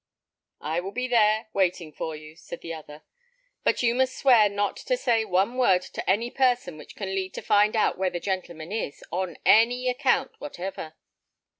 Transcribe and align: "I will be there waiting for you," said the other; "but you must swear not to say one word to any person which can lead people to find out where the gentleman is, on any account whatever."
"I 0.61 0.79
will 0.79 0.89
be 0.93 1.07
there 1.07 1.49
waiting 1.53 1.93
for 1.93 2.15
you," 2.15 2.35
said 2.35 2.61
the 2.61 2.73
other; 2.73 3.03
"but 3.63 3.83
you 3.83 3.93
must 3.93 4.17
swear 4.17 4.49
not 4.49 4.75
to 4.77 4.97
say 4.97 5.23
one 5.23 5.57
word 5.59 5.83
to 5.83 6.09
any 6.09 6.31
person 6.31 6.75
which 6.75 6.95
can 6.95 7.13
lead 7.13 7.33
people 7.33 7.43
to 7.43 7.47
find 7.47 7.75
out 7.75 7.99
where 7.99 8.09
the 8.09 8.19
gentleman 8.19 8.71
is, 8.71 9.03
on 9.11 9.37
any 9.45 9.87
account 9.89 10.31
whatever." 10.39 10.95